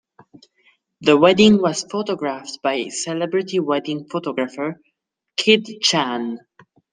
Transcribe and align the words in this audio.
The 1.01 1.15
wedding 1.15 1.61
was 1.61 1.83
photographed 1.83 2.57
by 2.63 2.87
celebrity 2.87 3.59
wedding 3.59 4.07
photographer 4.09 4.81
Kid 5.37 5.67
Chan. 5.79 6.39